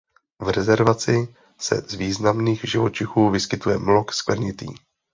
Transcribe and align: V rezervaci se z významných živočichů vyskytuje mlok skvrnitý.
V 0.45 0.49
rezervaci 0.49 1.35
se 1.59 1.75
z 1.87 1.93
významných 1.93 2.61
živočichů 2.65 3.29
vyskytuje 3.29 3.77
mlok 3.77 4.13
skvrnitý. 4.13 4.65